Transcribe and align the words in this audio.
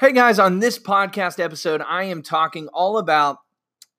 Hey 0.00 0.10
guys, 0.10 0.40
on 0.40 0.58
this 0.58 0.76
podcast 0.76 1.38
episode, 1.38 1.80
I 1.80 2.02
am 2.04 2.20
talking 2.20 2.66
all 2.74 2.98
about 2.98 3.38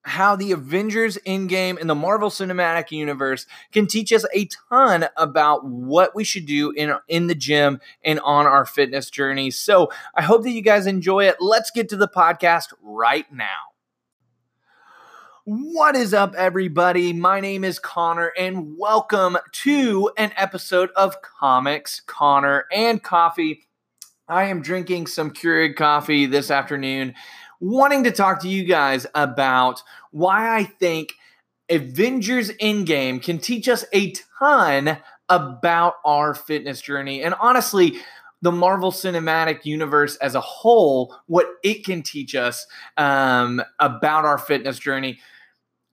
how 0.02 0.36
the 0.36 0.52
Avengers 0.52 1.18
Endgame 1.26 1.80
and 1.80 1.90
the 1.90 1.96
Marvel 1.96 2.30
Cinematic 2.30 2.92
Universe 2.92 3.46
can 3.72 3.88
teach 3.88 4.12
us 4.12 4.26
a 4.34 4.50
ton 4.70 5.08
about 5.16 5.66
what 5.66 6.14
we 6.14 6.26
should 6.26 6.46
do 6.46 6.72
in, 6.72 6.94
in 7.08 7.28
the 7.28 7.34
gym 7.34 7.80
and 8.04 8.20
on 8.20 8.46
our 8.46 8.66
fitness 8.66 9.10
journey. 9.10 9.50
So 9.52 9.90
I 10.14 10.22
hope 10.22 10.44
that 10.44 10.52
you 10.52 10.62
guys 10.62 10.86
enjoy 10.86 11.30
it. 11.30 11.38
Let's 11.40 11.72
get 11.72 11.88
to 11.90 11.96
the 11.96 12.10
podcast 12.10 12.74
right 12.84 13.32
now. 13.32 13.72
What 15.46 15.96
is 15.96 16.14
up, 16.14 16.36
everybody? 16.36 17.14
My 17.14 17.40
name 17.40 17.64
is 17.64 17.80
Connor, 17.80 18.34
and 18.38 18.78
welcome 18.78 19.38
to 19.64 20.12
an 20.18 20.34
episode 20.36 20.90
of 20.98 21.22
Comics, 21.22 22.02
Connor, 22.02 22.66
and 22.70 23.02
Coffee. 23.02 23.62
I 24.28 24.46
am 24.46 24.62
drinking 24.62 25.08
some 25.08 25.32
Keurig 25.32 25.76
coffee 25.76 26.26
this 26.26 26.50
afternoon, 26.50 27.14
wanting 27.60 28.04
to 28.06 28.12
talk 28.12 28.42
to 28.42 28.50
you 28.50 28.64
guys 28.64 29.06
about 29.14 29.84
why 30.12 30.58
I 30.58 30.64
think 30.64 31.14
Avengers 31.70 32.50
Endgame 32.54 33.22
can 33.22 33.38
teach 33.38 33.68
us 33.68 33.86
a 33.94 34.14
ton 34.40 34.98
about 35.30 35.96
our 36.04 36.34
fitness 36.34 36.82
journey. 36.82 37.22
And 37.22 37.36
honestly, 37.40 37.98
the 38.42 38.52
Marvel 38.52 38.92
Cinematic 38.92 39.64
Universe 39.64 40.16
as 40.18 40.34
a 40.34 40.42
whole, 40.42 41.16
what 41.28 41.48
it 41.64 41.86
can 41.86 42.02
teach 42.02 42.34
us 42.34 42.66
um, 42.98 43.62
about 43.80 44.26
our 44.26 44.38
fitness 44.38 44.80
journey. 44.80 45.20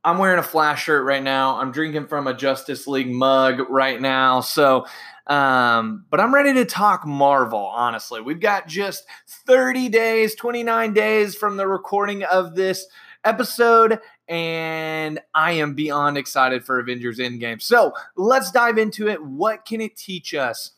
I'm 0.05 0.19
wearing 0.19 0.41
a 0.41 0.43
Flash 0.43 0.85
shirt 0.85 1.05
right 1.05 1.23
now. 1.23 1.61
I'm 1.61 1.71
drinking 1.71 2.09
from 2.09 2.27
a 2.27 2.35
Justice 2.35 2.87
League 2.87 3.11
mug 3.11 3.61
right 3.71 4.01
now. 4.01 4.41
So, 4.41 4.87
um, 5.27 6.05
but 6.11 6.21
I'm 6.21 6.35
ready 6.35 6.53
to 6.55 6.65
talk 6.65 7.07
Marvel, 7.07 7.59
honestly. 7.59 8.21
We've 8.21 8.41
got 8.41 8.67
just 8.67 9.05
30 9.47 9.89
days, 9.89 10.35
29 10.35 10.93
days 10.93 11.35
from 11.35 11.57
the 11.57 11.67
recording 11.67 12.25
of 12.25 12.55
this 12.55 12.87
episode, 13.25 14.01
and 14.29 15.21
I 15.35 15.53
am 15.53 15.75
beyond 15.75 16.19
excited 16.19 16.65
for 16.65 16.79
Avengers 16.79 17.19
Endgame. 17.19 17.63
So 17.63 17.93
let's 18.17 18.51
dive 18.51 18.79
into 18.79 19.09
it. 19.09 19.23
What 19.23 19.65
can 19.65 19.81
it 19.81 19.97
teach 19.97 20.35
us 20.35 20.73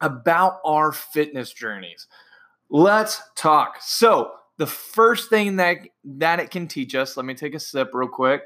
about 0.00 0.60
our 0.64 0.92
fitness 0.92 1.52
journeys? 1.52 2.06
Let's 2.70 3.20
talk. 3.36 3.76
So, 3.80 4.32
the 4.58 4.66
first 4.66 5.28
thing 5.28 5.56
that 5.56 5.78
that 6.02 6.40
it 6.40 6.50
can 6.50 6.66
teach 6.66 6.94
us, 6.94 7.16
let 7.16 7.26
me 7.26 7.34
take 7.34 7.54
a 7.54 7.60
sip 7.60 7.90
real 7.92 8.08
quick. 8.08 8.42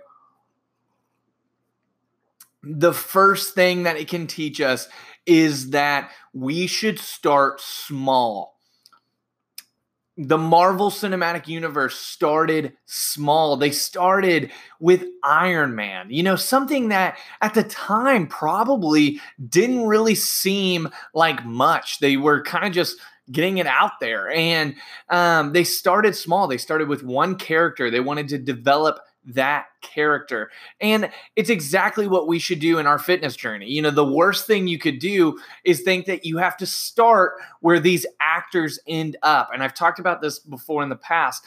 The 2.63 2.93
first 2.93 3.55
thing 3.55 3.85
that 3.85 3.97
it 3.97 4.09
can 4.09 4.27
teach 4.27 4.61
us 4.61 4.89
is 5.27 5.71
that 5.71 6.11
we 6.33 6.67
should 6.67 6.99
start 6.99 7.61
small. 7.61 8.57
The 10.17 10.37
Marvel 10.37 10.91
Cinematic 10.91 11.49
Universe 11.49 11.97
started 11.97 12.75
small. 12.85 13.57
They 13.57 13.71
started 13.71 14.51
with 14.79 15.07
Iron 15.25 15.75
Man, 15.75 16.11
you 16.11 16.23
know, 16.23 16.37
something 16.37 16.89
that 16.89 17.17
at 17.41 17.55
the 17.55 17.63
time 17.63 18.27
probably 18.27 19.21
didn't 19.49 19.87
really 19.87 20.15
seem 20.15 20.91
like 21.15 21.47
much. 21.47 22.01
They 22.01 22.19
were 22.19 22.43
kind 22.43 22.67
of 22.67 22.73
just 22.73 22.99
getting 23.33 23.59
it 23.59 23.67
out 23.67 23.93
there. 24.01 24.31
And 24.31 24.75
um, 25.09 25.53
they 25.53 25.65
started 25.65 26.15
small. 26.15 26.49
They 26.49 26.59
started 26.59 26.89
with 26.89 27.03
one 27.03 27.37
character. 27.37 27.91
They 27.91 28.01
wanted 28.01 28.29
to 28.29 28.39
develop 28.39 28.99
that 29.25 29.67
character. 29.83 30.51
And 30.81 31.11
it's 31.37 31.51
exactly 31.51 32.07
what 32.07 32.27
we 32.27 32.39
should 32.39 32.59
do 32.59 32.79
in 32.79 32.87
our 32.87 32.99
fitness 32.99 33.37
journey. 33.37 33.69
You 33.69 33.83
know, 33.83 33.91
the 33.91 34.05
worst 34.05 34.47
thing 34.47 34.67
you 34.67 34.79
could 34.79 34.99
do 34.99 35.39
is 35.65 35.83
think 35.83 36.07
that 36.07 36.25
you 36.25 36.39
have 36.39 36.57
to 36.59 36.67
start 36.67 37.35
where 37.61 37.81
these 37.81 38.07
actors 38.21 38.79
end 38.87 39.17
up. 39.23 39.51
And 39.53 39.63
I've 39.63 39.75
talked 39.75 39.99
about 39.99 40.23
this 40.23 40.39
before 40.39 40.83
in 40.83 40.89
the 40.89 40.97
past 40.97 41.45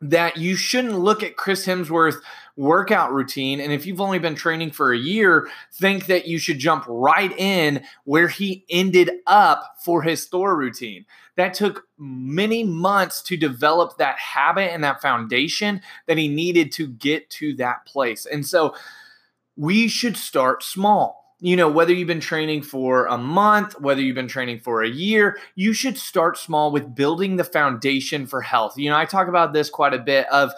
that 0.00 0.36
you 0.36 0.56
shouldn't 0.56 0.98
look 0.98 1.22
at 1.22 1.36
Chris 1.36 1.64
Hemsworth 1.64 2.16
workout 2.56 3.12
routine 3.12 3.60
and 3.60 3.72
if 3.72 3.86
you've 3.86 4.00
only 4.00 4.18
been 4.18 4.34
training 4.34 4.70
for 4.70 4.92
a 4.92 4.98
year 4.98 5.48
think 5.72 6.06
that 6.06 6.26
you 6.26 6.38
should 6.38 6.58
jump 6.58 6.84
right 6.86 7.32
in 7.38 7.82
where 8.04 8.28
he 8.28 8.64
ended 8.68 9.10
up 9.26 9.76
for 9.84 10.02
his 10.02 10.26
Thor 10.26 10.56
routine. 10.56 11.06
That 11.36 11.54
took 11.54 11.86
many 11.98 12.62
months 12.62 13.22
to 13.22 13.38
develop 13.38 13.96
that 13.96 14.18
habit 14.18 14.72
and 14.72 14.84
that 14.84 15.00
foundation 15.00 15.80
that 16.06 16.18
he 16.18 16.28
needed 16.28 16.72
to 16.72 16.88
get 16.88 17.30
to 17.30 17.54
that 17.54 17.86
place. 17.86 18.26
And 18.26 18.46
so 18.46 18.74
we 19.56 19.88
should 19.88 20.16
start 20.16 20.62
small 20.62 21.22
you 21.44 21.56
know, 21.56 21.68
whether 21.68 21.92
you've 21.92 22.06
been 22.06 22.20
training 22.20 22.62
for 22.62 23.06
a 23.06 23.18
month, 23.18 23.78
whether 23.80 24.00
you've 24.00 24.14
been 24.14 24.28
training 24.28 24.60
for 24.60 24.84
a 24.84 24.88
year, 24.88 25.38
you 25.56 25.72
should 25.72 25.98
start 25.98 26.38
small 26.38 26.70
with 26.70 26.94
building 26.94 27.34
the 27.34 27.42
foundation 27.42 28.28
for 28.28 28.40
health. 28.40 28.78
You 28.78 28.90
know, 28.90 28.96
I 28.96 29.06
talk 29.06 29.26
about 29.26 29.52
this 29.52 29.68
quite 29.68 29.92
a 29.92 29.98
bit 29.98 30.28
of 30.28 30.52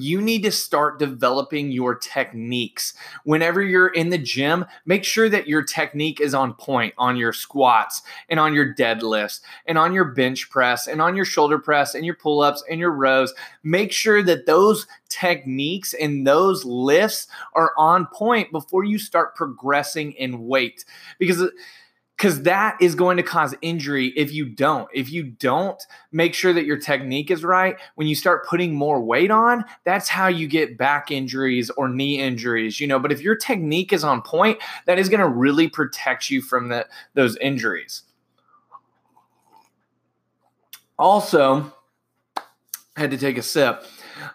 you 0.00 0.20
need 0.20 0.42
to 0.42 0.52
start 0.52 0.98
developing 0.98 1.70
your 1.70 1.94
techniques. 1.94 2.94
Whenever 3.24 3.62
you're 3.62 3.88
in 3.88 4.10
the 4.10 4.18
gym, 4.18 4.64
make 4.84 5.04
sure 5.04 5.28
that 5.28 5.46
your 5.46 5.62
technique 5.62 6.20
is 6.20 6.34
on 6.34 6.54
point 6.54 6.94
on 6.98 7.16
your 7.16 7.32
squats 7.32 8.02
and 8.28 8.40
on 8.40 8.54
your 8.54 8.74
deadlifts 8.74 9.40
and 9.66 9.78
on 9.78 9.92
your 9.92 10.04
bench 10.04 10.50
press 10.50 10.86
and 10.86 11.00
on 11.00 11.16
your 11.16 11.24
shoulder 11.24 11.58
press 11.58 11.94
and 11.94 12.04
your 12.04 12.14
pull 12.14 12.40
ups 12.40 12.62
and 12.70 12.80
your 12.80 12.92
rows. 12.92 13.34
Make 13.62 13.92
sure 13.92 14.22
that 14.22 14.46
those 14.46 14.86
techniques 15.08 15.94
and 15.94 16.26
those 16.26 16.64
lifts 16.64 17.28
are 17.54 17.72
on 17.76 18.06
point 18.06 18.52
before 18.52 18.84
you 18.84 18.98
start 18.98 19.34
progressing 19.34 20.12
in 20.12 20.46
weight 20.46 20.84
because 21.18 21.42
because 22.16 22.42
that 22.42 22.76
is 22.80 22.94
going 22.94 23.18
to 23.18 23.22
cause 23.22 23.54
injury 23.60 24.08
if 24.16 24.32
you 24.32 24.46
don't. 24.46 24.88
If 24.94 25.10
you 25.10 25.22
don't 25.22 25.82
make 26.12 26.32
sure 26.32 26.52
that 26.52 26.64
your 26.64 26.78
technique 26.78 27.30
is 27.30 27.44
right, 27.44 27.76
when 27.96 28.08
you 28.08 28.14
start 28.14 28.46
putting 28.46 28.74
more 28.74 29.00
weight 29.00 29.30
on, 29.30 29.64
that's 29.84 30.08
how 30.08 30.28
you 30.28 30.48
get 30.48 30.78
back 30.78 31.10
injuries 31.10 31.68
or 31.70 31.88
knee 31.88 32.18
injuries, 32.18 32.80
you 32.80 32.86
know. 32.86 32.98
But 32.98 33.12
if 33.12 33.20
your 33.20 33.36
technique 33.36 33.92
is 33.92 34.02
on 34.02 34.22
point, 34.22 34.58
that 34.86 34.98
is 34.98 35.10
going 35.10 35.20
to 35.20 35.28
really 35.28 35.68
protect 35.68 36.30
you 36.30 36.40
from 36.40 36.68
the, 36.68 36.86
those 37.14 37.36
injuries. 37.36 38.02
Also, 40.98 41.70
I 42.96 43.00
had 43.00 43.10
to 43.10 43.18
take 43.18 43.36
a 43.36 43.42
sip 43.42 43.84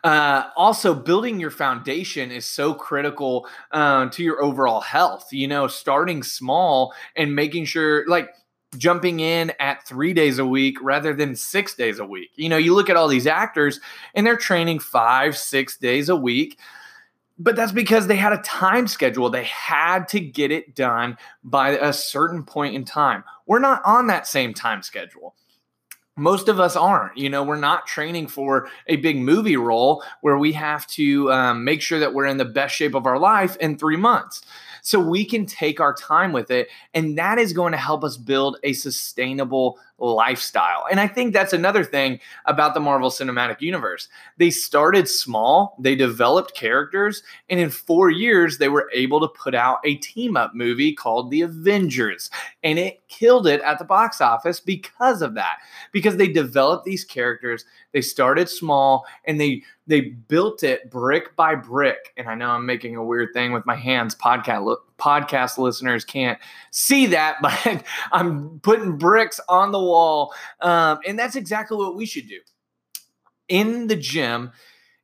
uh, 0.03 0.43
also, 0.55 0.93
building 0.93 1.39
your 1.39 1.51
foundation 1.51 2.31
is 2.31 2.45
so 2.45 2.73
critical 2.73 3.47
uh, 3.71 4.09
to 4.09 4.23
your 4.23 4.41
overall 4.43 4.81
health. 4.81 5.31
You 5.31 5.47
know, 5.47 5.67
starting 5.67 6.23
small 6.23 6.93
and 7.15 7.35
making 7.35 7.65
sure, 7.65 8.05
like, 8.07 8.29
jumping 8.77 9.19
in 9.19 9.51
at 9.59 9.85
three 9.85 10.13
days 10.13 10.39
a 10.39 10.45
week 10.45 10.77
rather 10.81 11.13
than 11.13 11.35
six 11.35 11.75
days 11.75 11.99
a 11.99 12.05
week. 12.05 12.31
You 12.35 12.49
know, 12.49 12.57
you 12.57 12.73
look 12.73 12.89
at 12.89 12.95
all 12.95 13.07
these 13.07 13.27
actors 13.27 13.79
and 14.15 14.25
they're 14.25 14.37
training 14.37 14.79
five, 14.79 15.37
six 15.37 15.77
days 15.77 16.09
a 16.09 16.15
week. 16.15 16.57
But 17.37 17.55
that's 17.55 17.71
because 17.71 18.07
they 18.07 18.17
had 18.17 18.33
a 18.33 18.41
time 18.43 18.87
schedule. 18.87 19.29
They 19.29 19.45
had 19.45 20.07
to 20.09 20.19
get 20.19 20.51
it 20.51 20.75
done 20.75 21.17
by 21.43 21.71
a 21.71 21.91
certain 21.91 22.43
point 22.43 22.75
in 22.75 22.85
time. 22.85 23.23
We're 23.47 23.59
not 23.59 23.81
on 23.83 24.07
that 24.07 24.27
same 24.27 24.53
time 24.53 24.83
schedule 24.83 25.35
most 26.17 26.49
of 26.49 26.59
us 26.59 26.75
aren't 26.75 27.17
you 27.17 27.29
know 27.29 27.43
we're 27.43 27.55
not 27.55 27.87
training 27.87 28.27
for 28.27 28.67
a 28.87 28.97
big 28.97 29.17
movie 29.17 29.57
role 29.57 30.03
where 30.21 30.37
we 30.37 30.51
have 30.51 30.85
to 30.87 31.31
um, 31.31 31.63
make 31.63 31.81
sure 31.81 31.99
that 31.99 32.13
we're 32.13 32.25
in 32.25 32.37
the 32.37 32.45
best 32.45 32.75
shape 32.75 32.95
of 32.95 33.05
our 33.05 33.17
life 33.17 33.55
in 33.57 33.77
three 33.77 33.97
months. 33.97 34.41
So 34.83 34.99
we 34.99 35.25
can 35.25 35.45
take 35.45 35.79
our 35.79 35.93
time 35.93 36.31
with 36.31 36.49
it 36.49 36.67
and 36.93 37.17
that 37.17 37.37
is 37.37 37.53
going 37.53 37.71
to 37.71 37.77
help 37.77 38.03
us 38.03 38.17
build 38.17 38.57
a 38.63 38.73
sustainable 38.73 39.79
lifestyle. 40.01 40.85
And 40.89 40.99
I 40.99 41.07
think 41.07 41.33
that's 41.33 41.53
another 41.53 41.83
thing 41.83 42.19
about 42.45 42.73
the 42.73 42.79
Marvel 42.79 43.09
Cinematic 43.09 43.61
Universe. 43.61 44.09
They 44.37 44.49
started 44.49 45.07
small, 45.07 45.75
they 45.79 45.95
developed 45.95 46.55
characters, 46.55 47.23
and 47.49 47.59
in 47.59 47.69
four 47.69 48.09
years, 48.09 48.57
they 48.57 48.69
were 48.69 48.89
able 48.93 49.19
to 49.21 49.27
put 49.27 49.53
out 49.53 49.79
a 49.85 49.95
team 49.95 50.35
up 50.35 50.55
movie 50.55 50.93
called 50.93 51.29
The 51.29 51.41
Avengers. 51.41 52.29
And 52.63 52.79
it 52.79 53.07
killed 53.07 53.47
it 53.47 53.61
at 53.61 53.79
the 53.79 53.85
box 53.85 54.21
office 54.21 54.59
because 54.59 55.21
of 55.21 55.35
that, 55.35 55.57
because 55.91 56.17
they 56.17 56.27
developed 56.27 56.85
these 56.85 57.05
characters, 57.05 57.65
they 57.93 58.01
started 58.01 58.49
small, 58.49 59.05
and 59.25 59.39
they 59.39 59.63
they 59.87 60.01
built 60.01 60.63
it 60.63 60.89
brick 60.89 61.35
by 61.35 61.53
brick. 61.53 62.13
And 62.15 62.29
I 62.29 62.35
know 62.35 62.51
I'm 62.51 62.65
making 62.65 62.95
a 62.95 63.03
weird 63.03 63.33
thing 63.33 63.51
with 63.51 63.65
my 63.65 63.75
hands. 63.75 64.15
Podcast 64.15 64.77
podcast 65.01 65.57
listeners 65.57 66.05
can't 66.05 66.39
see 66.71 67.07
that, 67.07 67.37
but 67.41 67.83
I'm 68.11 68.59
putting 68.59 68.97
bricks 68.97 69.39
on 69.49 69.71
the 69.71 69.79
wall. 69.79 70.33
Um, 70.61 70.99
and 71.07 71.17
that's 71.17 71.35
exactly 71.35 71.77
what 71.77 71.95
we 71.95 72.05
should 72.05 72.27
do. 72.27 72.39
In 73.49 73.87
the 73.87 73.95
gym, 73.95 74.51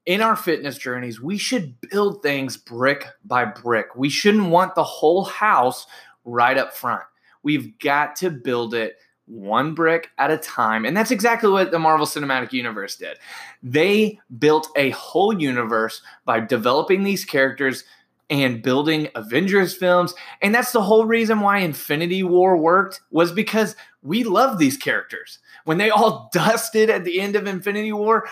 in 0.06 0.22
our 0.22 0.38
fitness 0.38 0.78
journeys, 0.78 1.20
we 1.20 1.38
should 1.38 1.76
build 1.82 2.24
things 2.24 2.56
brick 2.56 3.08
by 3.26 3.44
brick. 3.44 3.96
We 3.96 4.10
shouldn't 4.10 4.50
want 4.50 4.76
the 4.76 4.84
whole 4.84 5.26
house 5.26 5.86
right 6.24 6.58
up 6.58 6.74
front. 6.74 7.04
We've 7.44 7.78
got 7.80 8.16
to 8.18 8.30
build 8.30 8.74
it 8.74 8.98
one 9.26 9.74
brick 9.74 10.10
at 10.18 10.32
a 10.32 10.38
time. 10.38 10.86
And 10.86 10.96
that's 10.96 11.12
exactly 11.12 11.50
what 11.50 11.72
the 11.72 11.80
Marvel 11.80 12.06
Cinematic 12.06 12.54
Universe 12.54 12.96
did. 12.96 13.18
They 13.62 14.20
built 14.40 14.70
a 14.78 14.92
whole 14.92 15.38
universe 15.38 16.02
by 16.24 16.40
developing 16.40 17.04
these 17.04 17.26
characters 17.26 17.84
and 18.29 18.62
building 18.62 19.07
Avengers 19.15 19.75
films. 19.75 20.13
And 20.41 20.53
that's 20.53 20.71
the 20.71 20.81
whole 20.81 21.06
reason 21.06 21.39
why 21.39 21.59
Infinity 21.59 22.24
War 22.24 22.57
worked 22.57 23.01
was 23.09 23.31
because 23.31 23.75
we 24.01 24.24
love 24.24 24.57
these 24.57 24.77
characters. 24.77 25.39
When 25.65 25.77
they 25.77 25.89
all 25.89 26.29
dusted 26.33 26.89
at 26.89 27.03
the 27.03 27.19
end 27.19 27.35
of 27.35 27.47
Infinity 27.47 27.94
War, 27.94 28.27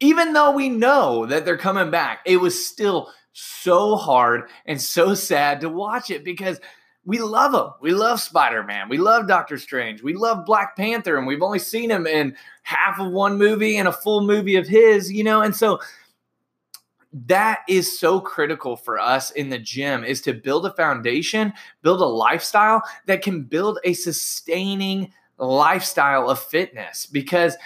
even 0.00 0.32
though 0.32 0.52
we 0.52 0.68
know 0.68 1.26
that 1.26 1.44
they're 1.44 1.58
coming 1.58 1.90
back, 1.90 2.20
it 2.24 2.38
was 2.38 2.66
still 2.66 3.12
so 3.32 3.96
hard 3.96 4.48
and 4.66 4.80
so 4.80 5.14
sad 5.14 5.60
to 5.60 5.68
watch 5.68 6.10
it 6.10 6.24
because 6.24 6.58
we 7.04 7.18
love 7.18 7.52
them. 7.52 7.72
We 7.80 7.92
love 7.92 8.20
Spider 8.20 8.62
Man. 8.62 8.88
We 8.88 8.98
love 8.98 9.26
Doctor 9.26 9.58
Strange. 9.58 10.02
We 10.02 10.14
love 10.14 10.44
Black 10.44 10.76
Panther, 10.76 11.16
and 11.16 11.26
we've 11.26 11.42
only 11.42 11.58
seen 11.58 11.90
him 11.90 12.06
in 12.06 12.36
half 12.62 13.00
of 13.00 13.10
one 13.10 13.38
movie 13.38 13.76
and 13.76 13.88
a 13.88 13.92
full 13.92 14.26
movie 14.26 14.56
of 14.56 14.68
his, 14.68 15.10
you 15.10 15.24
know? 15.24 15.40
And 15.40 15.56
so 15.56 15.80
that 17.12 17.60
is 17.68 17.98
so 17.98 18.20
critical 18.20 18.76
for 18.76 18.98
us 18.98 19.30
in 19.32 19.48
the 19.48 19.58
gym 19.58 20.04
is 20.04 20.20
to 20.22 20.32
build 20.32 20.66
a 20.66 20.72
foundation, 20.74 21.52
build 21.82 22.00
a 22.00 22.06
lifestyle 22.06 22.82
that 23.06 23.22
can 23.22 23.42
build 23.42 23.78
a 23.84 23.94
sustaining 23.94 25.12
lifestyle 25.38 26.30
of 26.30 26.38
fitness. 26.38 27.06
Because 27.06 27.56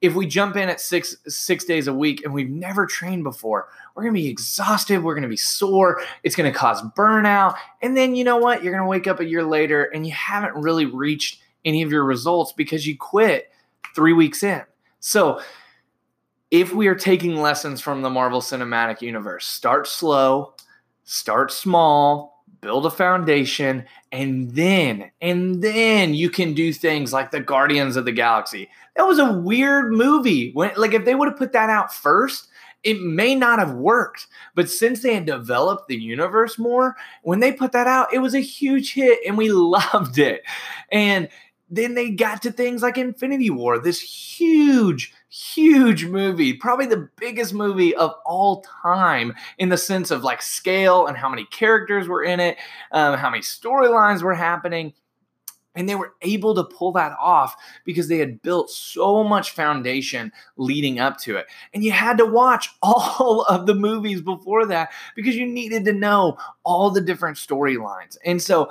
if 0.00 0.14
we 0.14 0.26
jump 0.26 0.56
in 0.56 0.68
at 0.68 0.80
six 0.80 1.16
six 1.26 1.64
days 1.64 1.88
a 1.88 1.92
week 1.92 2.24
and 2.24 2.32
we've 2.32 2.50
never 2.50 2.86
trained 2.86 3.24
before 3.24 3.68
we're 3.94 4.04
to 4.14 4.20
be 4.20 4.28
exhausted 4.28 5.02
we're 5.02 5.12
to 5.24 5.28
be 5.28 5.36
sore 5.36 6.00
it's 6.22 6.36
to 6.50 6.56
cause 6.56 6.80
burnout 6.96 7.56
and 7.82 7.96
then 7.96 8.14
you 8.14 8.24
know 8.24 8.36
what? 8.36 8.62
You're 8.62 8.72
to 8.84 8.88
wake 8.88 9.06
up 9.06 9.20
a 9.20 9.24
year 9.24 9.44
later 9.44 9.84
and 9.84 10.06
you 10.06 10.12
haven't 10.12 10.54
really 10.54 10.86
reached 10.86 11.40
any 11.64 11.82
of 11.82 11.92
your 11.92 12.04
results 12.04 12.52
because 12.52 12.86
you 12.86 12.96
quit 12.96 13.50
three 13.94 14.12
weeks 14.12 14.42
in. 14.42 14.62
So 15.00 15.40
if 16.50 16.72
we 16.72 16.86
are 16.86 16.94
taking 16.94 17.36
lessons 17.36 17.80
from 17.80 18.02
the 18.02 18.10
marvel 18.10 18.40
cinematic 18.40 19.00
universe 19.00 19.46
start 19.46 19.86
slow 19.86 20.54
start 21.04 21.52
small 21.52 22.38
build 22.60 22.86
a 22.86 22.90
foundation 22.90 23.84
and 24.12 24.50
then 24.52 25.10
and 25.20 25.62
then 25.62 26.14
you 26.14 26.30
can 26.30 26.54
do 26.54 26.72
things 26.72 27.12
like 27.12 27.30
the 27.30 27.40
guardians 27.40 27.96
of 27.96 28.04
the 28.04 28.12
galaxy. 28.12 28.68
That 28.96 29.06
was 29.06 29.18
a 29.18 29.32
weird 29.32 29.92
movie. 29.92 30.52
When 30.52 30.72
like 30.76 30.94
if 30.94 31.04
they 31.04 31.14
would 31.14 31.28
have 31.28 31.38
put 31.38 31.52
that 31.52 31.70
out 31.70 31.92
first 31.92 32.48
it 32.84 33.00
may 33.00 33.34
not 33.34 33.58
have 33.58 33.72
worked. 33.72 34.28
But 34.54 34.70
since 34.70 35.02
they 35.02 35.14
had 35.14 35.26
developed 35.26 35.88
the 35.88 35.96
universe 35.96 36.58
more 36.58 36.96
when 37.22 37.40
they 37.40 37.52
put 37.52 37.72
that 37.72 37.86
out 37.86 38.12
it 38.12 38.18
was 38.18 38.34
a 38.34 38.40
huge 38.40 38.94
hit 38.94 39.20
and 39.26 39.36
we 39.38 39.50
loved 39.52 40.18
it. 40.18 40.42
And 40.90 41.28
then 41.70 41.94
they 41.94 42.10
got 42.10 42.42
to 42.42 42.50
things 42.50 42.82
like 42.82 42.96
infinity 42.96 43.50
war 43.50 43.78
this 43.78 44.00
huge 44.00 45.12
huge 45.38 46.04
movie, 46.04 46.52
probably 46.52 46.86
the 46.86 47.08
biggest 47.16 47.54
movie 47.54 47.94
of 47.94 48.12
all 48.24 48.64
time 48.82 49.32
in 49.58 49.68
the 49.68 49.76
sense 49.76 50.10
of 50.10 50.24
like 50.24 50.42
scale 50.42 51.06
and 51.06 51.16
how 51.16 51.28
many 51.28 51.44
characters 51.46 52.08
were 52.08 52.24
in 52.24 52.40
it, 52.40 52.56
um, 52.90 53.16
how 53.16 53.30
many 53.30 53.42
storylines 53.42 54.22
were 54.22 54.34
happening. 54.34 54.92
And 55.76 55.88
they 55.88 55.94
were 55.94 56.14
able 56.22 56.56
to 56.56 56.64
pull 56.64 56.90
that 56.92 57.16
off 57.20 57.54
because 57.84 58.08
they 58.08 58.18
had 58.18 58.42
built 58.42 58.68
so 58.68 59.22
much 59.22 59.52
foundation 59.52 60.32
leading 60.56 60.98
up 60.98 61.18
to 61.18 61.36
it. 61.36 61.46
And 61.72 61.84
you 61.84 61.92
had 61.92 62.18
to 62.18 62.26
watch 62.26 62.70
all 62.82 63.42
of 63.42 63.66
the 63.66 63.76
movies 63.76 64.20
before 64.20 64.66
that 64.66 64.90
because 65.14 65.36
you 65.36 65.46
needed 65.46 65.84
to 65.84 65.92
know 65.92 66.36
all 66.64 66.90
the 66.90 67.00
different 67.00 67.36
storylines. 67.36 68.16
And 68.24 68.42
so, 68.42 68.70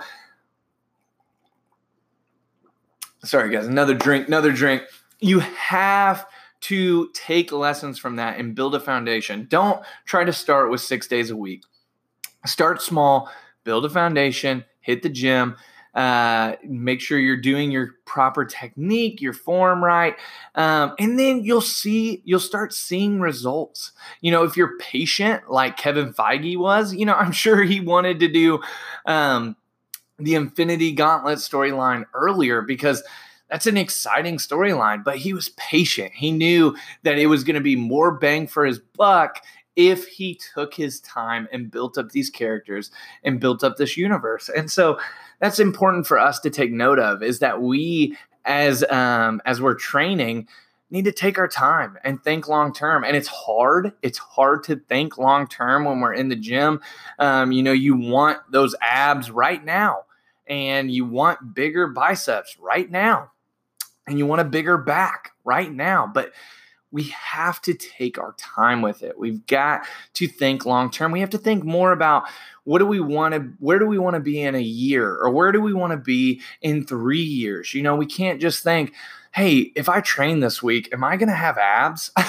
sorry 3.23 3.51
guys, 3.51 3.67
another 3.67 3.93
drink, 3.93 4.27
another 4.27 4.51
drink. 4.51 4.83
You 5.21 5.39
have 5.39 6.27
to 6.62 7.09
take 7.13 7.51
lessons 7.51 8.00
from 8.00 8.15
that 8.15 8.39
and 8.39 8.56
build 8.56 8.75
a 8.75 8.80
foundation. 8.80 9.48
Don't 9.50 9.81
try 10.06 10.24
to 10.24 10.33
start 10.33 10.71
with 10.71 10.81
six 10.81 11.07
days 11.07 11.30
a 11.30 11.38
week. 11.38 11.63
Start 12.45 12.81
small, 12.81 13.30
build 13.63 13.86
a 13.86 13.89
foundation, 13.89 14.65
hit 14.81 15.04
the 15.04 15.09
gym. 15.09 15.56
Uh, 15.94 16.56
make 16.63 17.01
sure 17.01 17.18
you're 17.18 17.36
doing 17.36 17.71
your 17.71 17.95
proper 18.06 18.45
technique, 18.45 19.19
your 19.19 19.33
form 19.33 19.83
right, 19.83 20.15
um, 20.54 20.94
and 21.00 21.18
then 21.18 21.44
you'll 21.44 21.59
see 21.59 22.21
you'll 22.24 22.39
start 22.39 22.71
seeing 22.71 23.19
results. 23.19 23.94
You 24.21 24.31
know, 24.31 24.44
if 24.44 24.56
you're 24.56 24.77
patient, 24.77 25.50
like 25.50 25.75
Kevin 25.75 26.13
Feige 26.13 26.56
was, 26.56 26.94
you 26.94 27.04
know, 27.04 27.15
I'm 27.15 27.31
sure 27.31 27.63
he 27.63 27.80
wanted 27.80 28.19
to 28.19 28.27
do 28.27 28.59
um, 29.07 29.56
the 30.19 30.36
Infinity 30.36 30.92
Gauntlet 30.92 31.39
storyline 31.39 32.06
earlier 32.13 32.62
because 32.62 33.01
that's 33.49 33.67
an 33.67 33.77
exciting 33.77 34.38
storyline, 34.38 35.03
but 35.03 35.17
he 35.17 35.33
was 35.33 35.49
patient. 35.49 36.11
He 36.13 36.31
knew 36.31 36.75
that 37.03 37.17
it 37.17 37.27
was 37.27 37.44
going 37.44 37.55
to 37.55 37.61
be 37.61 37.75
more 37.75 38.11
bang 38.11 38.47
for 38.47 38.65
his 38.65 38.79
buck 38.79 39.41
if 39.75 40.07
he 40.07 40.39
took 40.53 40.73
his 40.73 40.99
time 41.01 41.47
and 41.51 41.71
built 41.71 41.97
up 41.97 42.11
these 42.11 42.29
characters 42.29 42.91
and 43.23 43.39
built 43.39 43.63
up 43.63 43.77
this 43.77 43.95
universe. 43.95 44.49
And 44.49 44.69
so 44.69 44.99
that's 45.39 45.59
important 45.59 46.07
for 46.07 46.19
us 46.19 46.39
to 46.39 46.49
take 46.49 46.71
note 46.71 46.99
of 46.99 47.21
is 47.23 47.39
that 47.39 47.61
we 47.61 48.17
as 48.45 48.83
um 48.89 49.41
as 49.45 49.61
we're 49.61 49.75
training 49.75 50.47
need 50.89 51.03
to 51.03 51.11
take 51.11 51.38
our 51.38 51.49
time 51.49 51.97
and 52.03 52.23
think 52.23 52.47
long 52.47 52.73
term. 52.73 53.03
And 53.03 53.15
it's 53.15 53.27
hard. 53.27 53.91
It's 54.01 54.17
hard 54.17 54.63
to 54.63 54.77
think 54.77 55.17
long 55.17 55.47
term 55.47 55.85
when 55.85 55.99
we're 55.99 56.13
in 56.13 56.29
the 56.29 56.35
gym. 56.35 56.81
Um, 57.19 57.51
you 57.51 57.61
know, 57.61 57.73
you 57.73 57.95
want 57.95 58.39
those 58.49 58.73
abs 58.81 59.29
right 59.29 59.63
now 59.63 60.03
and 60.47 60.89
you 60.89 61.05
want 61.05 61.53
bigger 61.53 61.88
biceps 61.88 62.57
right 62.57 62.89
now 62.89 63.31
and 64.07 64.18
you 64.18 64.25
want 64.25 64.42
a 64.42 64.45
bigger 64.45 64.77
back 64.77 65.31
right 65.44 65.71
now. 65.71 66.09
But 66.12 66.33
we 66.92 67.04
have 67.04 67.62
to 67.63 67.74
take 67.74 68.18
our 68.18 68.33
time 68.38 68.81
with 68.81 69.04
it. 69.04 69.19
We've 69.19 69.45
got 69.45 69.86
to 70.13 70.27
think 70.27 70.65
long 70.65 70.89
term. 70.89 71.12
We 71.12 71.19
have 71.19 71.30
to 71.31 71.38
think 71.38 71.63
more 71.63 71.92
about 71.92 72.24
what 72.63 72.80
do 72.80 72.86
we 72.86 73.00
want 73.00 73.33
to, 73.33 73.39
where 73.59 73.77
do 73.77 73.86
we 73.86 74.00
want 74.00 74.15
to 74.15 74.19
be 74.21 74.42
in 74.42 74.56
a 74.56 74.62
year 74.62 75.18
or 75.18 75.30
where 75.30 75.51
do 75.51 75.62
we 75.62 75.74
want 75.74 75.92
to 75.92 75.98
be 75.98 76.42
in 76.62 76.86
three 76.86 77.21
years? 77.21 77.74
You 77.74 77.81
know, 77.81 77.95
we 77.95 78.06
can't 78.06 78.39
just 78.39 78.63
think, 78.63 78.94
hey, 79.33 79.71
if 79.75 79.89
I 79.89 80.00
train 80.01 80.39
this 80.39 80.63
week, 80.63 80.89
am 80.94 81.04
I 81.04 81.18
going 81.18 81.30
to 81.30 81.36
have 81.36 81.57
abs? 81.57 82.12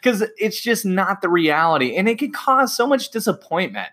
Because 0.00 0.24
it's 0.38 0.58
just 0.58 0.86
not 0.86 1.20
the 1.20 1.28
reality. 1.28 1.94
And 1.94 2.08
it 2.08 2.18
can 2.18 2.32
cause 2.32 2.74
so 2.74 2.86
much 2.86 3.10
disappointment. 3.10 3.88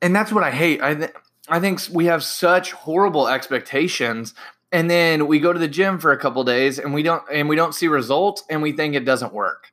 And 0.00 0.14
that's 0.14 0.30
what 0.30 0.44
I 0.44 0.52
hate. 0.52 0.80
I, 0.80 0.94
th- 0.94 1.12
I 1.48 1.60
think 1.60 1.80
we 1.92 2.06
have 2.06 2.24
such 2.24 2.72
horrible 2.72 3.28
expectations 3.28 4.34
and 4.72 4.90
then 4.90 5.26
we 5.26 5.38
go 5.38 5.52
to 5.52 5.58
the 5.58 5.68
gym 5.68 5.98
for 5.98 6.12
a 6.12 6.18
couple 6.18 6.42
days 6.44 6.78
and 6.78 6.92
we 6.92 7.02
don't 7.02 7.22
and 7.32 7.48
we 7.48 7.56
don't 7.56 7.74
see 7.74 7.88
results 7.88 8.42
and 8.50 8.62
we 8.62 8.72
think 8.72 8.94
it 8.94 9.04
doesn't 9.04 9.32
work. 9.32 9.68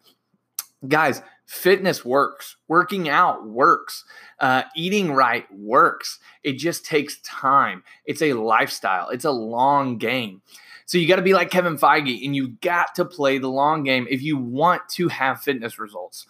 Guys, 0.88 1.22
fitness 1.46 2.06
works. 2.06 2.58
Working 2.68 3.10
out 3.10 3.48
works. 3.48 4.04
Uh, 4.40 4.64
eating 4.76 5.12
right 5.12 5.46
works. 5.52 6.20
It 6.44 6.54
just 6.54 6.86
takes 6.86 7.20
time. 7.22 7.84
It's 8.06 8.22
a 8.22 8.34
lifestyle. 8.34 9.10
It's 9.10 9.26
a 9.26 9.32
long 9.32 9.98
game. 9.98 10.42
So 10.86 10.98
you 10.98 11.08
got 11.08 11.16
to 11.16 11.22
be 11.22 11.34
like 11.34 11.50
Kevin 11.50 11.78
Feige 11.78 12.26
and 12.26 12.36
you 12.36 12.50
got 12.62 12.94
to 12.96 13.06
play 13.06 13.38
the 13.38 13.50
long 13.50 13.84
game 13.84 14.06
if 14.10 14.22
you 14.22 14.38
want 14.38 14.82
to 14.92 15.08
have 15.08 15.42
fitness 15.42 15.80
results. 15.80 16.28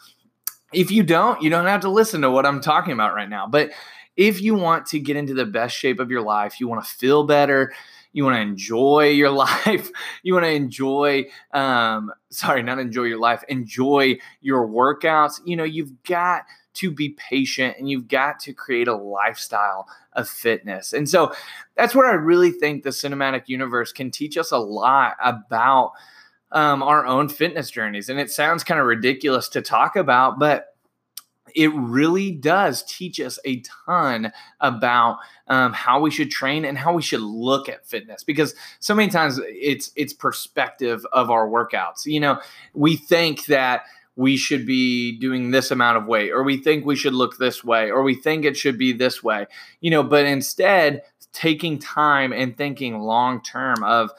If 0.72 0.90
you 0.90 1.04
don't, 1.04 1.42
you 1.42 1.50
don't 1.50 1.66
have 1.66 1.82
to 1.82 1.90
listen 1.90 2.22
to 2.22 2.32
what 2.32 2.46
I'm 2.46 2.62
talking 2.62 2.94
about 2.94 3.14
right 3.14 3.30
now. 3.30 3.48
But 3.48 3.72
if 4.16 4.42
you 4.42 4.56
want 4.56 4.86
to 4.88 5.00
get 5.00 5.16
into 5.16 5.34
the 5.34 5.46
best 5.46 5.76
shape 5.76 6.00
of 6.00 6.12
your 6.12 6.22
life, 6.22 6.60
you 6.60 6.68
want 6.68 6.84
to 6.84 6.90
feel 6.90 7.24
better, 7.24 7.74
you 8.12 8.24
want 8.24 8.36
to 8.36 8.42
enjoy 8.42 9.10
your 9.10 9.30
life, 9.32 9.90
you 10.22 10.34
want 10.34 10.46
to 10.46 10.52
enjoy, 10.52 11.26
um, 11.54 12.12
sorry, 12.30 12.64
not 12.64 12.80
enjoy 12.80 13.04
your 13.04 13.20
life, 13.20 13.44
enjoy 13.50 14.18
your 14.42 14.68
workouts, 14.68 15.40
you 15.46 15.56
know, 15.56 15.64
you've 15.64 16.04
got 16.04 16.44
to 16.76 16.92
be 16.92 17.10
patient 17.10 17.76
and 17.78 17.90
you've 17.90 18.08
got 18.08 18.40
to 18.40 18.54
create 18.54 18.88
a 18.88 18.96
lifestyle 18.96 19.88
of 20.14 20.28
fitness. 20.28 20.94
And 20.94 21.08
so 21.08 21.34
that's 21.76 21.94
where 21.94 22.08
I 22.08 22.14
really 22.14 22.52
think 22.52 22.84
the 22.84 22.90
cinematic 22.90 23.44
universe 23.48 23.92
can 23.92 24.12
teach 24.12 24.38
us 24.38 24.52
a 24.52 24.58
lot 24.58 25.16
about 25.24 25.92
um, 26.52 26.84
our 26.84 27.06
own 27.06 27.30
fitness 27.30 27.70
journeys. 27.70 28.10
And 28.10 28.20
it 28.20 28.32
sounds 28.32 28.64
kind 28.64 28.80
of 28.80 28.86
ridiculous 28.86 29.50
to 29.50 29.62
talk 29.62 29.96
about, 29.96 30.40
but 30.40 30.73
it 31.56 31.72
really 31.74 32.32
does 32.32 32.84
teach 32.84 33.20
us 33.20 33.40
a 33.46 33.62
ton 33.86 34.32
about 34.60 35.20
um, 35.48 35.74
how 35.74 36.00
we 36.00 36.12
should 36.12 36.32
train 36.32 36.66
and 36.66 36.78
how 36.78 36.94
we 36.94 37.02
should 37.02 37.22
look 37.22 37.70
at 37.70 37.86
fitness 37.86 38.24
because 38.24 38.56
so 38.80 38.96
many 38.96 39.10
times 39.10 39.40
it's 39.44 39.92
it's 39.96 40.14
perspective 40.14 41.06
of 41.12 41.30
our 41.30 41.48
workouts. 41.48 42.06
You 42.06 42.20
know 42.20 42.40
we 42.74 42.96
think 42.96 43.46
that 43.48 43.84
we 44.16 44.38
should 44.38 44.66
be 44.66 45.18
doing 45.18 45.52
this 45.52 45.72
amount 45.72 45.98
of 45.98 46.06
weight 46.06 46.32
or 46.32 46.44
we 46.44 46.58
think 46.58 46.86
we 46.86 46.96
should 46.96 47.14
look 47.14 47.38
this 47.38 47.64
way 47.64 47.90
or 47.90 48.04
we 48.04 48.16
think 48.16 48.46
it 48.46 48.56
should 48.56 48.78
be 48.78 48.94
this 48.94 49.24
way. 49.24 49.48
You 49.82 49.92
know 49.92 50.04
but 50.04 50.26
instead 50.26 51.04
taking 51.34 51.80
time 51.80 52.32
and 52.32 52.56
thinking 52.56 53.00
long 53.00 53.42
term 53.42 53.84
of 53.84 54.12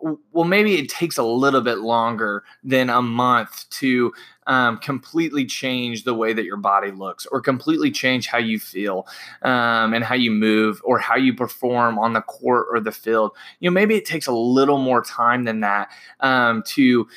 well, 0.00 0.44
maybe 0.44 0.76
it 0.78 0.88
takes 0.88 1.18
a 1.18 1.22
little 1.22 1.60
bit 1.60 1.78
longer 1.78 2.44
than 2.62 2.88
a 2.88 3.02
month 3.02 3.68
to 3.70 4.12
um, 4.46 4.78
completely 4.78 5.44
change 5.44 6.04
the 6.04 6.14
way 6.14 6.32
that 6.32 6.44
your 6.44 6.56
body 6.56 6.90
looks 6.90 7.26
or 7.26 7.40
completely 7.40 7.90
change 7.90 8.26
how 8.26 8.38
you 8.38 8.58
feel 8.58 9.06
um, 9.42 9.92
and 9.92 10.04
how 10.04 10.14
you 10.14 10.30
move 10.30 10.80
or 10.84 10.98
how 10.98 11.16
you 11.16 11.34
perform 11.34 11.98
on 11.98 12.12
the 12.12 12.22
court 12.22 12.66
or 12.70 12.80
the 12.80 12.92
field. 12.92 13.32
You 13.60 13.70
know, 13.70 13.74
maybe 13.74 13.96
it 13.96 14.04
takes 14.04 14.26
a 14.26 14.32
little 14.32 14.78
more 14.78 15.02
time 15.02 15.44
than 15.44 15.60
that 15.60 15.90
um, 16.20 16.62
to 16.68 17.08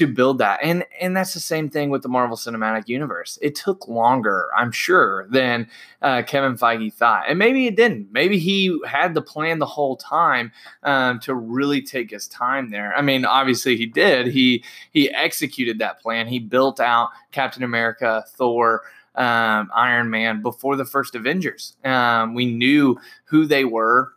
to 0.00 0.06
build 0.06 0.38
that. 0.38 0.58
And 0.62 0.82
and 0.98 1.14
that's 1.14 1.34
the 1.34 1.40
same 1.40 1.68
thing 1.68 1.90
with 1.90 2.02
the 2.02 2.08
Marvel 2.08 2.34
Cinematic 2.34 2.88
Universe. 2.88 3.38
It 3.42 3.54
took 3.54 3.86
longer, 3.86 4.48
I'm 4.56 4.72
sure, 4.72 5.26
than 5.28 5.68
uh, 6.00 6.22
Kevin 6.22 6.56
Feige 6.56 6.90
thought, 6.90 7.24
and 7.28 7.38
maybe 7.38 7.66
it 7.66 7.76
didn't. 7.76 8.10
Maybe 8.10 8.38
he 8.38 8.80
had 8.88 9.12
the 9.12 9.20
plan 9.20 9.58
the 9.58 9.66
whole 9.66 9.96
time 9.96 10.52
um, 10.84 11.20
to 11.20 11.34
really 11.34 11.82
take 11.82 12.10
his 12.10 12.28
time 12.28 12.70
there. 12.70 12.96
I 12.96 13.02
mean, 13.02 13.26
obviously 13.26 13.76
he 13.76 13.84
did. 13.84 14.28
He 14.28 14.64
he 14.90 15.10
executed 15.10 15.78
that 15.80 16.00
plan. 16.00 16.26
He 16.26 16.38
built 16.38 16.80
out 16.80 17.10
Captain 17.30 17.62
America, 17.62 18.24
Thor. 18.30 18.82
Um, 19.16 19.70
Iron 19.74 20.08
Man 20.08 20.40
before 20.40 20.76
the 20.76 20.84
first 20.84 21.16
Avengers. 21.16 21.74
Um, 21.84 22.32
we 22.32 22.46
knew 22.46 22.98
who 23.24 23.44
they 23.44 23.64
were. 23.64 24.12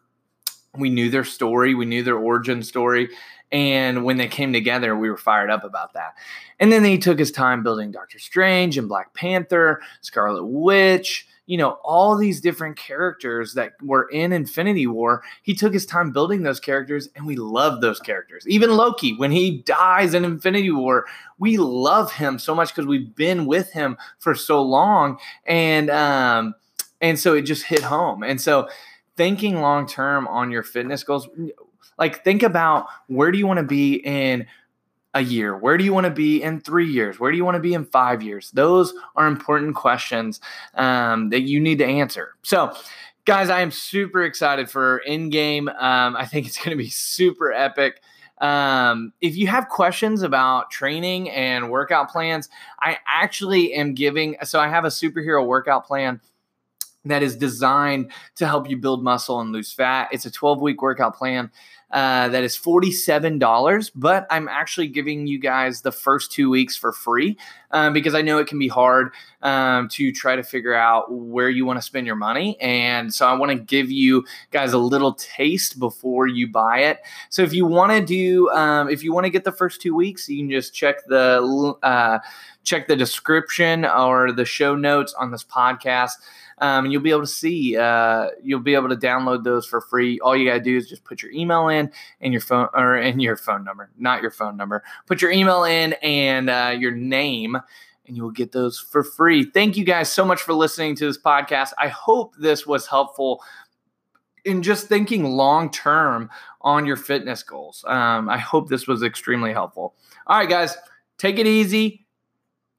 We 0.77 0.91
knew 0.91 1.09
their 1.09 1.23
story. 1.23 1.73
We 1.73 1.85
knew 1.85 2.03
their 2.03 2.15
origin 2.15 2.61
story. 2.61 3.09
And 3.53 4.03
when 4.03 4.17
they 4.17 4.27
came 4.27 4.51
together, 4.51 4.97
we 4.97 5.11
were 5.11 5.17
fired 5.17 5.51
up 5.51 5.63
about 5.63 5.93
that. 5.93 6.15
And 6.59 6.71
then 6.71 6.83
he 6.83 6.97
took 6.97 7.19
his 7.19 7.31
time 7.31 7.61
building 7.61 7.91
Doctor 7.91 8.17
Strange 8.17 8.79
and 8.79 8.89
Black 8.89 9.13
Panther, 9.13 9.79
Scarlet 10.01 10.43
Witch, 10.43 11.27
you 11.45 11.57
know, 11.57 11.77
all 11.83 12.17
these 12.17 12.41
different 12.41 12.77
characters 12.77 13.53
that 13.53 13.73
were 13.81 14.09
in 14.09 14.33
Infinity 14.33 14.87
War. 14.87 15.23
He 15.43 15.53
took 15.53 15.71
his 15.71 15.85
time 15.85 16.11
building 16.11 16.41
those 16.41 16.59
characters, 16.59 17.09
and 17.15 17.27
we 17.27 17.35
love 17.35 17.79
those 17.81 17.99
characters. 17.99 18.47
Even 18.47 18.75
Loki, 18.75 19.15
when 19.17 19.31
he 19.31 19.59
dies 19.59 20.15
in 20.15 20.25
Infinity 20.25 20.71
War, 20.71 21.05
we 21.37 21.57
love 21.57 22.13
him 22.13 22.39
so 22.39 22.55
much 22.55 22.69
because 22.69 22.87
we've 22.87 23.13
been 23.15 23.45
with 23.45 23.71
him 23.71 23.97
for 24.17 24.33
so 24.33 24.63
long. 24.63 25.19
And 25.45 25.91
um, 25.91 26.55
and 27.01 27.19
so 27.19 27.35
it 27.35 27.43
just 27.43 27.65
hit 27.65 27.83
home. 27.83 28.23
And 28.23 28.41
so 28.41 28.67
thinking 29.15 29.61
long 29.61 29.85
term 29.85 30.27
on 30.27 30.49
your 30.49 30.63
fitness 30.63 31.03
goals 31.03 31.27
like, 31.97 32.23
think 32.23 32.43
about 32.43 32.87
where 33.07 33.31
do 33.31 33.37
you 33.37 33.47
want 33.47 33.57
to 33.57 33.65
be 33.65 33.95
in 33.95 34.45
a 35.13 35.21
year? 35.21 35.57
Where 35.57 35.77
do 35.77 35.83
you 35.83 35.93
want 35.93 36.05
to 36.05 36.11
be 36.11 36.41
in 36.41 36.59
three 36.59 36.87
years? 36.87 37.19
Where 37.19 37.31
do 37.31 37.37
you 37.37 37.45
want 37.45 37.55
to 37.55 37.61
be 37.61 37.73
in 37.73 37.85
five 37.85 38.23
years? 38.23 38.51
Those 38.51 38.93
are 39.15 39.27
important 39.27 39.75
questions 39.75 40.41
um, 40.75 41.29
that 41.29 41.41
you 41.41 41.59
need 41.59 41.77
to 41.79 41.85
answer. 41.85 42.35
So, 42.41 42.75
guys, 43.25 43.49
I 43.49 43.61
am 43.61 43.71
super 43.71 44.23
excited 44.23 44.69
for 44.69 45.01
Endgame. 45.07 45.69
Um, 45.81 46.15
I 46.15 46.25
think 46.25 46.47
it's 46.47 46.57
going 46.57 46.71
to 46.71 46.83
be 46.83 46.89
super 46.89 47.51
epic. 47.51 48.01
Um, 48.39 49.13
if 49.21 49.37
you 49.37 49.47
have 49.47 49.69
questions 49.69 50.21
about 50.21 50.71
training 50.71 51.29
and 51.29 51.69
workout 51.69 52.09
plans, 52.09 52.49
I 52.79 52.97
actually 53.07 53.73
am 53.73 53.93
giving. 53.93 54.35
So 54.43 54.59
I 54.59 54.67
have 54.67 54.83
a 54.83 54.89
superhero 54.89 55.45
workout 55.45 55.85
plan 55.85 56.19
that 57.05 57.23
is 57.23 57.35
designed 57.35 58.11
to 58.35 58.47
help 58.47 58.69
you 58.69 58.77
build 58.77 59.03
muscle 59.03 59.39
and 59.41 59.51
lose 59.51 59.71
fat. 59.71 60.09
It's 60.11 60.25
a 60.25 60.31
12 60.31 60.61
week 60.61 60.81
workout 60.81 61.15
plan. 61.15 61.51
Uh, 61.93 62.27
that 62.29 62.43
is 62.43 62.57
$47, 62.57 63.91
but 63.93 64.25
I'm 64.31 64.47
actually 64.47 64.87
giving 64.87 65.27
you 65.27 65.37
guys 65.37 65.81
the 65.81 65.91
first 65.91 66.31
two 66.31 66.49
weeks 66.49 66.75
for 66.75 66.91
free 66.91 67.37
um, 67.69 67.93
because 67.93 68.15
I 68.15 68.23
know 68.23 68.39
it 68.39 68.47
can 68.47 68.57
be 68.57 68.67
hard 68.67 69.13
um, 69.43 69.89
to 69.89 70.11
try 70.11 70.35
to 70.35 70.41
figure 70.41 70.73
out 70.73 71.13
where 71.13 71.51
you 71.51 71.67
want 71.67 71.77
to 71.77 71.83
spend 71.83 72.07
your 72.07 72.15
money. 72.15 72.59
And 72.59 73.13
so 73.13 73.27
I 73.27 73.33
want 73.33 73.51
to 73.51 73.59
give 73.59 73.91
you 73.91 74.25
guys 74.49 74.73
a 74.73 74.79
little 74.79 75.13
taste 75.13 75.77
before 75.77 76.25
you 76.25 76.47
buy 76.47 76.79
it. 76.79 77.01
So 77.29 77.43
if 77.43 77.53
you 77.53 77.67
want 77.67 77.91
to 77.91 78.03
do, 78.03 78.49
um, 78.49 78.89
if 78.89 79.03
you 79.03 79.13
want 79.13 79.25
to 79.25 79.29
get 79.29 79.43
the 79.43 79.51
first 79.51 79.79
two 79.79 79.93
weeks, 79.93 80.27
you 80.27 80.37
can 80.39 80.49
just 80.49 80.73
check 80.73 81.05
the, 81.05 81.75
uh, 81.83 82.17
check 82.63 82.87
the 82.87 82.95
description 82.95 83.85
or 83.85 84.31
the 84.31 84.45
show 84.45 84.75
notes 84.75 85.13
on 85.13 85.29
this 85.29 85.43
podcast 85.43 86.13
um, 86.59 86.85
and 86.85 86.93
you'll 86.93 87.01
be 87.01 87.11
able 87.11 87.21
to 87.21 87.27
see. 87.27 87.77
Uh, 87.77 88.27
you'll 88.41 88.59
be 88.59 88.75
able 88.75 88.89
to 88.89 88.95
download 88.95 89.43
those 89.43 89.65
for 89.65 89.81
free. 89.81 90.19
All 90.19 90.35
you 90.35 90.47
gotta 90.47 90.59
do 90.61 90.75
is 90.77 90.87
just 90.87 91.03
put 91.03 91.21
your 91.21 91.31
email 91.31 91.67
in 91.67 91.91
and 92.21 92.33
your 92.33 92.41
phone 92.41 92.67
or 92.73 92.97
in 92.97 93.19
your 93.19 93.37
phone 93.37 93.63
number, 93.63 93.89
not 93.97 94.21
your 94.21 94.31
phone 94.31 94.57
number. 94.57 94.83
Put 95.05 95.21
your 95.21 95.31
email 95.31 95.63
in 95.63 95.93
and 96.01 96.49
uh, 96.49 96.75
your 96.77 96.91
name. 96.91 97.57
And 98.05 98.17
you 98.17 98.23
will 98.23 98.31
get 98.31 98.51
those 98.51 98.77
for 98.77 99.01
free. 99.01 99.45
Thank 99.45 99.77
you 99.77 99.85
guys 99.85 100.11
so 100.11 100.25
much 100.25 100.41
for 100.41 100.53
listening 100.53 100.93
to 100.97 101.05
this 101.05 101.17
podcast. 101.17 101.71
I 101.77 101.87
hope 101.87 102.35
this 102.37 102.67
was 102.67 102.85
helpful 102.85 103.41
in 104.45 104.61
just 104.61 104.87
thinking 104.87 105.23
long 105.23 105.71
term 105.71 106.29
on 106.61 106.85
your 106.85 106.97
fitness 106.97 107.43
goals. 107.43 107.83
Um, 107.87 108.29
I 108.29 108.37
hope 108.37 108.69
this 108.69 108.87
was 108.87 109.03
extremely 109.03 109.53
helpful. 109.53 109.95
All 110.27 110.37
right, 110.37 110.49
guys, 110.49 110.75
take 111.17 111.39
it 111.39 111.47
easy. 111.47 112.05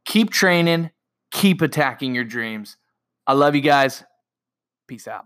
Keep 0.04 0.30
training. 0.30 0.90
Keep 1.30 1.62
attacking 1.62 2.14
your 2.14 2.24
dreams. 2.24 2.76
I 3.26 3.32
love 3.32 3.54
you 3.54 3.60
guys. 3.60 4.04
Peace 4.86 5.08
out. 5.08 5.24